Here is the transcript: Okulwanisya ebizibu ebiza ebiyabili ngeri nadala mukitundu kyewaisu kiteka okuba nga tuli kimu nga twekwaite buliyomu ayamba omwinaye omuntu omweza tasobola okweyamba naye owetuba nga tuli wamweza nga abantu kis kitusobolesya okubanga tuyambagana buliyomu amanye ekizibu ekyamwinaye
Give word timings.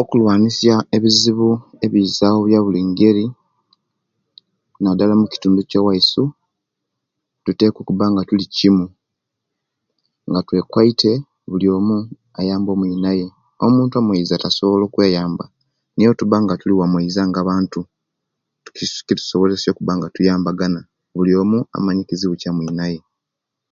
Okulwanisya 0.00 0.74
ebizibu 0.96 1.50
ebiza 1.86 2.28
ebiyabili 2.38 2.80
ngeri 2.90 3.26
nadala 4.82 5.14
mukitundu 5.20 5.60
kyewaisu 5.70 6.22
kiteka 7.44 7.76
okuba 7.82 8.04
nga 8.10 8.22
tuli 8.28 8.46
kimu 8.56 8.86
nga 10.28 10.40
twekwaite 10.46 11.12
buliyomu 11.50 11.96
ayamba 12.38 12.68
omwinaye 12.72 13.26
omuntu 13.64 13.94
omweza 13.96 14.42
tasobola 14.42 14.84
okweyamba 14.86 15.44
naye 15.92 16.06
owetuba 16.08 16.36
nga 16.42 16.54
tuli 16.60 16.74
wamweza 16.80 17.22
nga 17.28 17.38
abantu 17.44 17.80
kis 18.74 18.92
kitusobolesya 19.06 19.68
okubanga 19.72 20.06
tuyambagana 20.14 20.80
buliyomu 21.16 21.58
amanye 21.76 22.00
ekizibu 22.02 22.34
ekyamwinaye 22.36 23.00